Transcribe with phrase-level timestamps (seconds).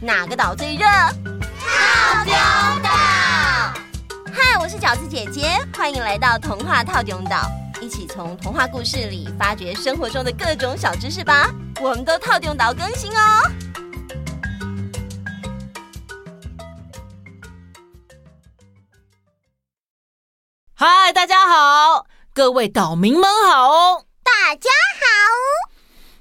[0.00, 0.84] 哪个岛最热？
[1.58, 2.32] 套丁
[2.82, 2.88] 岛。
[4.32, 11.50] 嗨，我是饺子姐姐，欢迎来到童话套丁岛，一起从童话故事里发掘生活中的各种小知识吧。
[11.80, 13.42] 我们都套丁岛更新哦。
[20.74, 24.04] 嗨，大家好，各位岛民们好哦！
[24.22, 25.08] 大家好。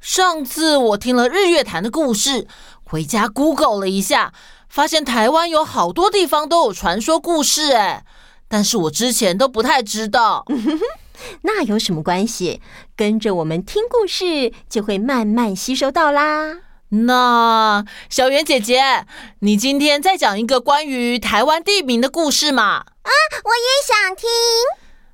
[0.00, 2.48] 上次我听了日月潭的故事，
[2.90, 4.32] 回家 Google 了一下，
[4.68, 8.04] 发现台湾有好多地方都有传说故事，哎，
[8.48, 10.46] 但是我之前都不太知道。
[11.42, 12.62] 那有什么关系？
[12.96, 16.60] 跟着我们听故事，就会慢慢吸收到啦。
[16.90, 19.04] 那小圆姐姐，
[19.40, 22.84] 你今天再讲一个关于台湾地名的故事嘛？
[23.02, 23.10] 啊，
[23.44, 24.28] 我也想听。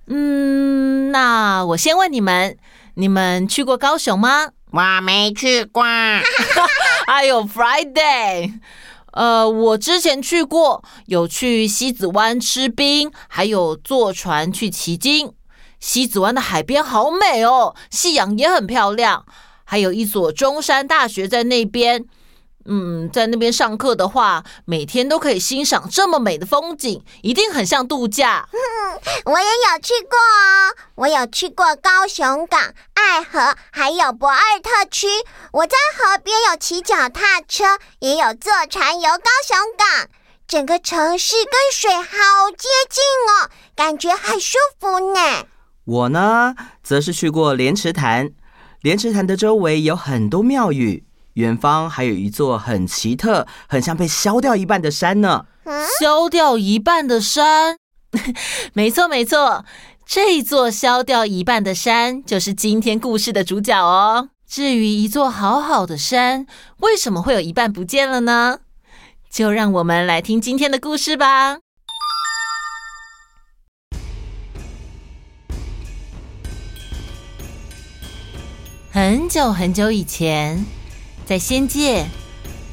[0.06, 2.56] 嗯，那我先问你们，
[2.94, 4.50] 你们去过高雄吗？
[4.74, 5.84] 我没去过。
[7.06, 8.54] 还有 Friday，
[9.12, 15.32] 呃，我之前去过，有去西子湾吃冰，还有坐船去旗津。
[15.78, 19.24] 西子湾的海边好美哦，夕阳也很漂亮。
[19.64, 22.04] 还有一所中山大学在那边，
[22.66, 28.48] 嗯，在那边上课的话，每天都可以欣赏这么美的风景，一定很像度假。
[28.52, 35.06] 嗯， 我也有去过哦，我有去过高雄港、爱河，还有博尔特区。
[35.52, 40.08] 我在河边有骑脚踏车，也有坐船游高雄港。
[40.46, 45.46] 整个城市跟水好接近哦，感觉很舒服呢。
[45.84, 48.30] 我呢，则是去过莲池潭。
[48.82, 51.04] 莲池潭的周围有很多庙宇，
[51.34, 55.46] 远方还有一座很奇特、很像被削掉一半的山呢。
[55.64, 57.76] 嗯、削掉一半的山？
[58.72, 59.64] 没错，没错，
[60.06, 64.28] 这座削掉一半的山就是今天故事的主角哦。
[64.46, 66.46] 至于一座好好的山，
[66.78, 68.60] 为什么会有一半不见了呢？
[69.28, 71.58] 就让我们来听今天的故事吧。
[78.92, 80.64] 很久很久以前，
[81.26, 82.06] 在仙界，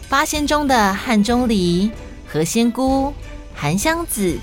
[0.09, 1.89] 八仙中的汉钟离、
[2.27, 3.13] 何仙姑、
[3.55, 4.37] 韩湘子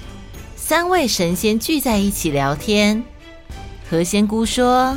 [0.57, 3.05] 三位神仙聚在一起聊天。
[3.91, 4.97] 何仙姑说：“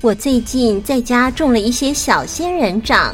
[0.00, 3.12] 我最近在家种了一些小仙人掌，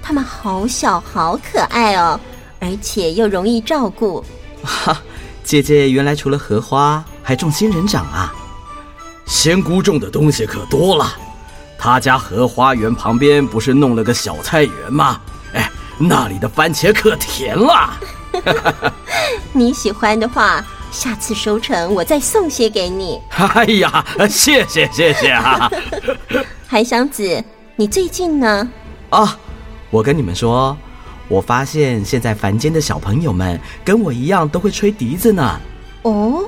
[0.00, 2.20] 它们好小好可爱哦，
[2.60, 4.24] 而且又容易照顾。”
[4.62, 5.02] 哈，
[5.42, 8.32] 姐姐原来除了荷花，还种仙人掌啊！
[9.26, 11.18] 仙姑种的东西可多了。
[11.82, 15.18] 他家荷花园旁边不是弄了个小菜园吗？
[15.54, 17.98] 哎，那里的番茄可甜了。
[19.54, 23.18] 你喜欢的话，下次收成我再送些给你。
[23.30, 25.70] 哎呀，谢谢谢谢啊！
[26.68, 27.42] 韩湘子，
[27.76, 28.68] 你最近呢？
[29.08, 29.38] 啊，
[29.88, 30.76] 我跟你们说，
[31.28, 35.58] 我发现现在凡间的小朋友们跟我一样都会吹笛子呢。
[36.02, 36.44] 哦，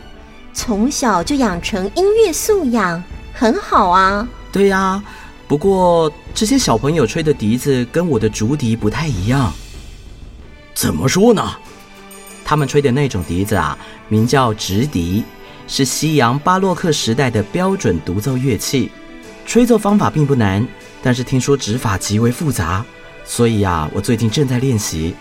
[0.52, 4.28] 从小就养成音乐素养，很好啊。
[4.52, 5.02] 对呀。
[5.52, 9.52] 不过这些小朋友吹的笛子跟我的竹笛不太一样。
[10.72, 11.46] 怎么说呢？
[12.42, 13.76] 他们吹的那种笛子啊，
[14.08, 15.22] 名叫直笛，
[15.68, 18.90] 是西洋巴洛克时代的标准独奏乐器。
[19.44, 20.66] 吹奏方法并不难，
[21.02, 22.82] 但是听说指法极为复杂，
[23.22, 25.14] 所以啊，我最近正在练习。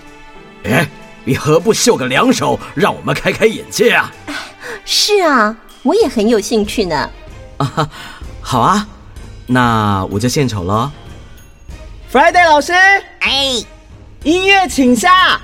[0.63, 0.89] 哎，
[1.25, 4.09] 你何不秀个两手，让我们开开眼界啊？
[4.85, 5.53] 是啊，
[5.83, 7.09] 我也很有兴趣呢。
[7.57, 7.89] 啊，
[8.39, 8.87] 好啊。
[9.51, 10.89] 那我就献丑了。
[12.09, 12.71] Friday 老师，
[13.19, 13.61] 哎，
[14.23, 15.41] 音乐请下。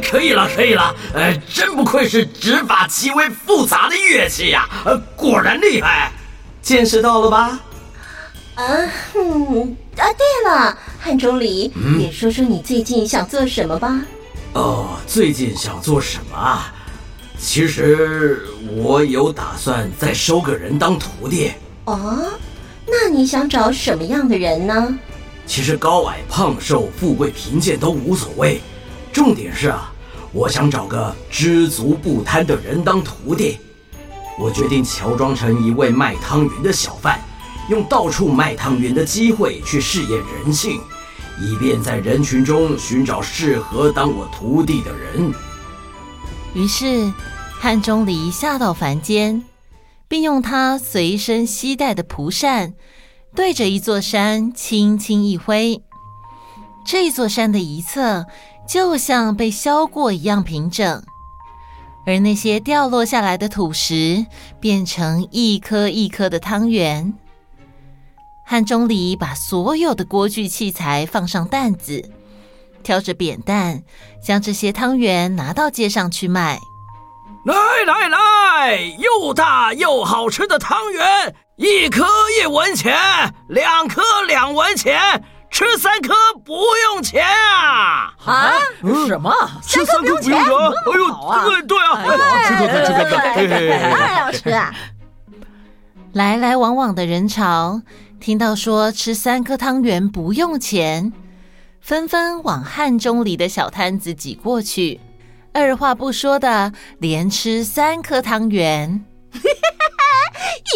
[0.00, 6.12] 可以了，可以了，呃，真不愧是指法极为复杂的乐器呀，呃，果然厉害，
[6.60, 7.58] 见识到了吧？
[8.54, 8.64] 啊，
[9.14, 14.00] 嗯，啊，对了，汉钟离，嗯，也说说你最近想做什么吧？
[14.52, 16.72] 哦，最近想做什么啊？
[17.38, 18.42] 其实
[18.76, 21.52] 我有打算再收个人当徒弟。
[21.86, 22.30] 哦，
[22.86, 24.98] 那你想找什么样的人呢？
[25.44, 28.60] 其实高矮胖瘦、富贵贫贱都无所谓，
[29.12, 29.92] 重点是啊，
[30.32, 33.58] 我想找个知足不贪的人当徒弟。
[34.38, 37.20] 我决定乔装成一位卖汤圆的小贩，
[37.68, 40.10] 用到处卖汤圆的机会去试验
[40.44, 40.80] 人性，
[41.38, 45.32] 以便在人群中寻找适合当我徒弟的人。
[46.54, 47.12] 于是，
[47.60, 49.44] 汉钟离下到凡间，
[50.08, 52.72] 并用他随身携带的蒲扇，
[53.34, 55.82] 对着一座山轻轻一挥，
[56.86, 58.26] 这座山的一侧
[58.66, 61.02] 就像被削过一样平整，
[62.06, 64.26] 而那些掉落下来的土石
[64.60, 67.12] 变成一颗一颗的汤圆。
[68.44, 72.10] 汉钟离把所有的锅具器材放上担子。
[72.82, 73.84] 挑着扁担，
[74.20, 76.58] 将这些汤圆拿到街上去卖。
[77.44, 77.54] 来
[77.86, 82.04] 来来，又大又好吃的汤圆，一颗
[82.40, 82.92] 一文钱，
[83.48, 86.14] 两颗两文钱，吃三颗
[86.44, 86.54] 不
[86.94, 88.14] 用钱啊！
[88.24, 88.52] 啊？
[89.06, 89.30] 什么？
[89.62, 90.34] 吃三颗不用钱？
[90.34, 92.02] 哎呦，对对啊！
[92.48, 94.74] 吃颗再吃颗再，当然要吃啊！
[96.14, 97.82] 来来往往的人潮，
[98.18, 101.12] 听到说吃三颗汤圆不用钱。
[101.80, 105.00] 纷纷往汉中里的小摊子挤过去，
[105.52, 109.04] 二话不说的连吃三颗汤圆。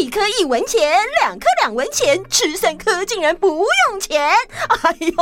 [0.01, 4.31] 一颗一文钱，两颗两文钱，吃三颗竟然不用钱！
[4.83, 5.15] 哎呦，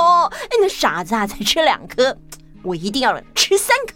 [0.61, 2.17] 那傻子啊，才吃两颗，
[2.63, 3.95] 我一定要吃三颗。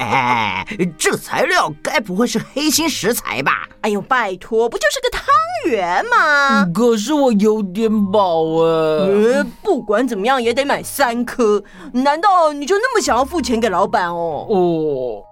[0.00, 0.66] 哎，
[0.98, 3.68] 这材料该不会是黑心食材吧？
[3.82, 5.24] 哎呦，拜托，不就是个汤
[5.70, 6.66] 圆吗？
[6.74, 9.06] 可是我有点饱哎。
[9.06, 11.62] 呃，不管怎么样也得买三颗。
[11.92, 14.46] 难道你就那么想要付钱给老板哦？
[14.48, 15.24] 哦。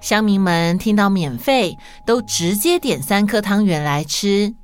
[0.00, 1.76] 乡民们听到免费，
[2.06, 4.54] 都直接点三颗汤圆来吃。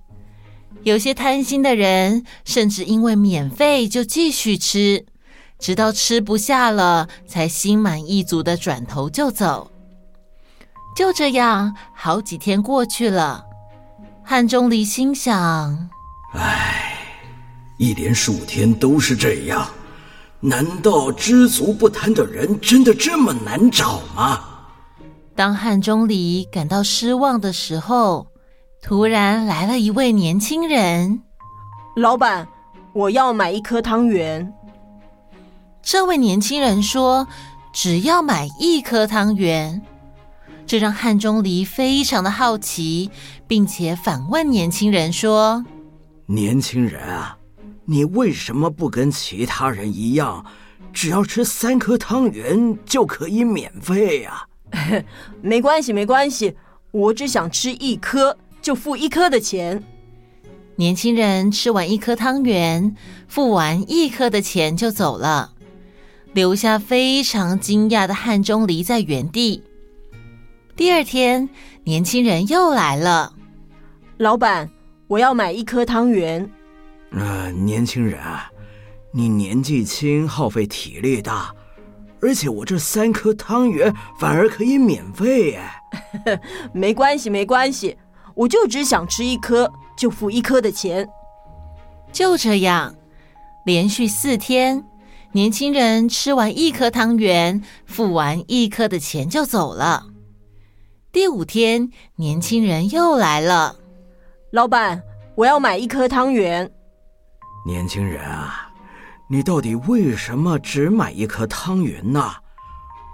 [0.83, 5.05] 有些贪心的人，甚至因为免费就继续吃。
[5.59, 9.71] 直到吃不下了，才心满意足的转头就走。
[10.97, 13.45] 就这样，好几天过去了。
[14.23, 15.89] 汉钟离心想：
[16.35, 16.99] 唉，
[17.79, 19.69] 一连数天都是这样，
[20.41, 24.56] 难道知足不贪的人真的这么难找吗？
[25.37, 28.27] 当汉钟离感到失望的时候，
[28.83, 31.21] 突然来了一位年轻人。
[31.95, 32.49] 老板，
[32.95, 34.51] 我要买一颗汤圆。
[35.83, 37.29] 这位年轻人说
[37.71, 39.83] ：“只要买一颗汤圆。”
[40.67, 43.11] 这让汉钟离非常的好奇，
[43.47, 45.63] 并且反问年轻人说
[46.25, 47.37] ：“年轻人啊，
[47.85, 50.43] 你为什么不跟其他人一样，
[50.95, 54.47] 只要吃三颗汤圆就可以免费呀
[55.43, 56.57] ？”“没关系，没关系，
[56.91, 59.83] 我只想吃一颗，就付一颗的钱。”
[60.79, 62.95] 年轻人吃完一颗汤圆，
[63.29, 65.53] 付完一颗的钱就走了。
[66.35, 69.63] 留下非常惊讶的汉钟离在原地。
[70.77, 71.49] 第二天，
[71.85, 73.33] 年轻人又来了。
[74.19, 74.71] 老板，
[75.07, 76.47] 我要买一颗汤圆。
[77.13, 78.51] 呃，年轻人啊，
[79.13, 81.55] 你年纪轻，耗费体力大，
[82.27, 85.61] 而且我这三颗汤圆反而可以免费耶。
[86.75, 87.97] 没关系，没关系，
[88.35, 91.09] 我就只想吃一颗，就付一颗的钱。
[92.11, 92.93] 就这样，
[93.65, 94.85] 连续四天。
[95.31, 100.07] 年轻人吃完一颗汤圆，付完一颗的钱就走了。
[101.13, 103.77] 第五天，年轻人又来了。
[104.51, 105.01] 老板，
[105.37, 106.69] 我要买一颗汤圆。
[107.65, 108.66] 年轻人啊，
[109.29, 112.33] 你到底为什么只买一颗汤圆呢？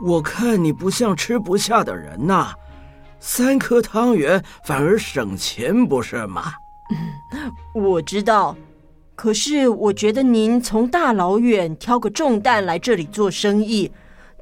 [0.04, 2.52] 我看你不像吃不下的人呐。
[3.18, 6.52] 三颗汤圆反而省钱，不是吗？
[7.74, 8.56] 我知道。
[9.14, 13.92] 可是我觉得您从大老远挑个重担来这里做生意，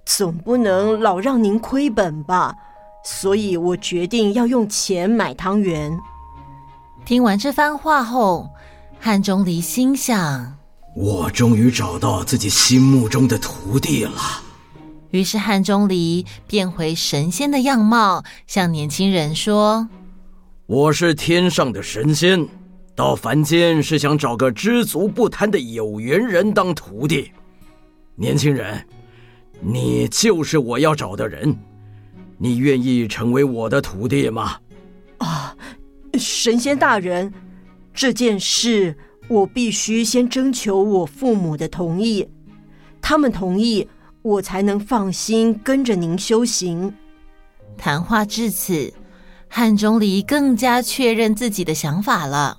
[0.06, 2.54] 总不能老让您亏本吧？
[3.04, 5.96] 所以我决定要用钱买汤圆。
[7.04, 8.48] 听完这番话后，
[8.98, 10.56] 汉钟离心想：
[10.94, 14.20] 我终于找到自己心目中的徒弟了。
[15.10, 19.88] 于是汉钟离变回神仙的样貌，向年轻人说
[20.66, 22.46] ：“我是天上的神仙。”
[22.94, 27.32] 到凡间是想找个知足不贪的有缘人当徒弟，
[28.14, 28.84] 年轻人，
[29.60, 31.56] 你就是我要找的人，
[32.36, 34.58] 你愿意成为我的徒弟吗？
[35.18, 35.56] 啊，
[36.18, 37.32] 神仙大人，
[37.94, 38.94] 这件事
[39.30, 42.28] 我必须先征求我父母的同意，
[43.00, 43.86] 他们同意，
[44.22, 46.92] 我才能放心跟着您修行。
[47.78, 48.92] 谈话至此，
[49.46, 52.58] 汉钟离更加确认自己的想法了。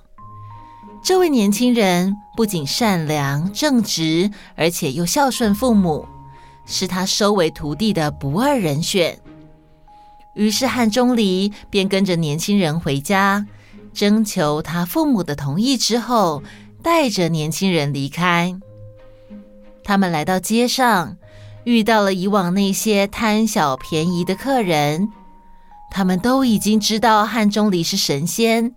[1.04, 6.08] 这位年轻人不仅善良正直，而且又孝顺父母，
[6.64, 9.20] 是他收为徒弟的不二人选。
[10.34, 13.46] 于是汉钟离便跟着年轻人回家，
[13.92, 16.42] 征求他父母的同意之后，
[16.82, 18.58] 带着年轻人离开。
[19.84, 21.16] 他们来到街上，
[21.64, 25.08] 遇到了以往那些贪小便宜的客人，
[25.90, 28.74] 他们都已经知道汉钟离是神仙。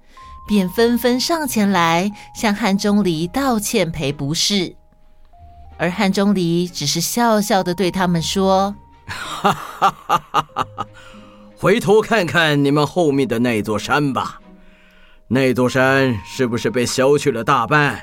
[0.47, 4.75] 便纷纷上前来向汉钟离道歉赔不是，
[5.75, 8.75] 而汉钟离只是笑笑的对他们说
[9.09, 10.87] ：“哈哈哈哈哈！
[11.57, 14.39] 回头看看你们后面的那座山吧，
[15.27, 18.01] 那座山是不是被削去了大半？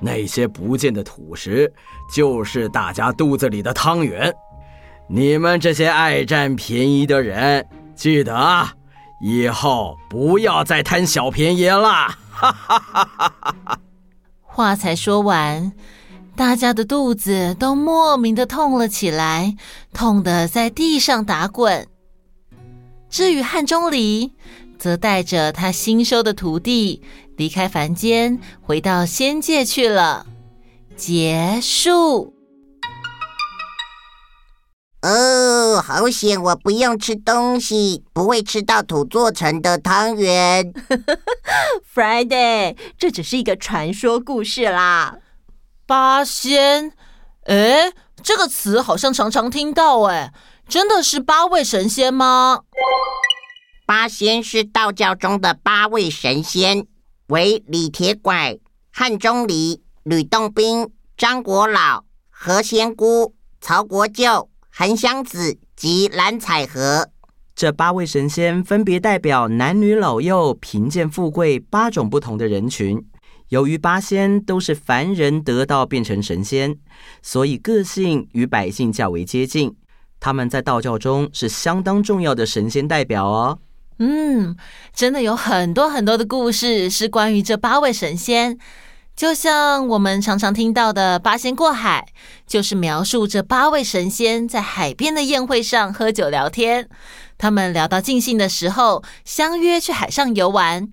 [0.00, 1.72] 那些不见的土石，
[2.14, 4.32] 就是大家肚子里的汤圆。
[5.08, 8.72] 你们这些爱占便宜的人，记得啊！”
[9.22, 12.08] 以后不要再贪小便宜了！
[12.30, 13.34] 哈哈哈哈
[13.66, 13.78] 哈！
[14.40, 15.72] 话才说完，
[16.34, 19.54] 大家的肚子都莫名的痛了起来，
[19.92, 21.86] 痛得在地上打滚。
[23.10, 24.32] 至于汉钟离，
[24.80, 27.02] 则带着他新收的徒弟
[27.36, 30.24] 离开凡间，回到仙界去了。
[30.96, 32.34] 结束。
[35.02, 36.42] 哦，好险！
[36.42, 40.72] 我不用吃东西，不会吃到土做成的汤圆。
[41.94, 45.18] Friday，这只是一个传说故事啦。
[45.86, 46.92] 八仙，
[47.44, 50.32] 诶，这个词好像常常听到，诶，
[50.66, 52.60] 真的是八位神仙吗？
[53.90, 56.86] 八仙是道教中的八位神仙，
[57.26, 58.56] 为李铁拐、
[58.92, 64.48] 汉钟离、吕洞宾、张国老、何仙姑、曹国舅。
[64.68, 67.10] 韩湘子及蓝采和，
[67.56, 73.04] 这八位神仙分别代表男女老幼、贫贱富贵八种不同的人群。
[73.48, 76.78] 由于八仙都是凡人得道变成神仙，
[77.22, 79.74] 所以个性与百姓较为接近。
[80.20, 83.58] 他们在道教中是相当重要的神仙代表哦。
[84.02, 84.56] 嗯，
[84.94, 88.58] 真的有很多很多的故事是关于这八位神仙。
[89.14, 92.08] 就像我们常常听到的“八仙过海”，
[92.48, 96.88] 就是描述这八位神仙在海边的宴会上喝酒聊天。
[97.36, 100.90] 他们聊到尽兴的时候，相约去海上游玩。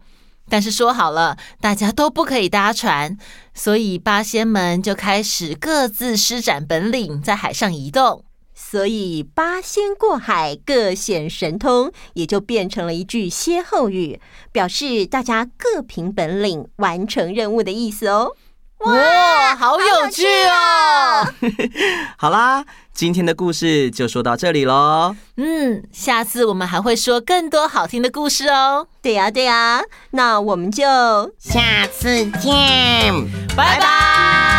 [0.50, 3.18] 但是说好了，大家都不可以搭船，
[3.54, 8.26] 所以八仙们就开始各自施展本领，在海上移动。
[8.70, 14.20] 所以八仙过海，各显神通，也就变成了一句歇后语，
[14.52, 18.34] 表示大家各凭本领完成任务的意思哦。
[18.80, 21.34] 哇，好有趣哦！
[22.18, 25.16] 好 啦，今天的故事就说到这里喽。
[25.38, 28.86] 嗯，下次我们还会说更多好听的故事哦。
[29.02, 29.82] 对呀，对呀，
[30.12, 30.84] 那我们就
[31.40, 32.52] 下次见，
[33.56, 34.57] 拜拜。